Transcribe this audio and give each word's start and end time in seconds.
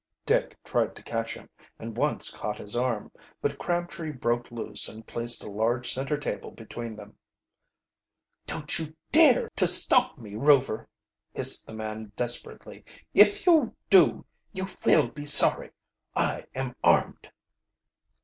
Dick 0.25 0.57
tried 0.63 0.95
to 0.95 1.03
catch 1.03 1.35
him, 1.35 1.47
and 1.77 1.95
once 1.95 2.31
caught 2.31 2.57
his 2.57 2.75
arm. 2.75 3.11
But 3.39 3.59
Crabtree 3.59 4.11
broke 4.11 4.49
loose 4.49 4.89
and 4.89 5.05
placed 5.05 5.43
a 5.43 5.47
large 5.47 5.93
center 5.93 6.17
table 6.17 6.49
between 6.49 6.95
them. 6.95 7.15
"Don't 8.47 8.67
dare 9.11 9.47
to 9.55 9.67
stop 9.67 10.17
me, 10.17 10.33
Rover," 10.33 10.87
hissed 11.35 11.67
the 11.67 11.75
man 11.75 12.13
desperately. 12.15 12.83
"If 13.13 13.45
you 13.45 13.75
do 13.91 14.25
you 14.51 14.69
will 14.83 15.07
be 15.07 15.27
sorry. 15.27 15.69
I 16.15 16.45
am 16.55 16.75
armed." 16.83 17.29